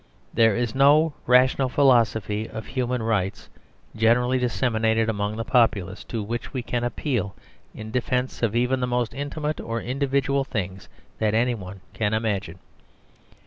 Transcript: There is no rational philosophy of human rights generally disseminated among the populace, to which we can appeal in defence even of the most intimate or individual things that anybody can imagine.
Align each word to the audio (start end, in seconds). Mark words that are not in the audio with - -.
There 0.33 0.55
is 0.55 0.73
no 0.73 1.13
rational 1.27 1.69
philosophy 1.69 2.49
of 2.49 2.65
human 2.65 3.03
rights 3.03 3.47
generally 3.95 4.39
disseminated 4.39 5.09
among 5.09 5.35
the 5.37 5.45
populace, 5.45 6.03
to 6.05 6.23
which 6.23 6.53
we 6.53 6.63
can 6.63 6.83
appeal 6.83 7.35
in 7.75 7.91
defence 7.91 8.41
even 8.41 8.73
of 8.79 8.79
the 8.79 8.87
most 8.87 9.13
intimate 9.13 9.59
or 9.59 9.79
individual 9.79 10.43
things 10.43 10.89
that 11.19 11.35
anybody 11.35 11.81
can 11.93 12.15
imagine. 12.15 12.57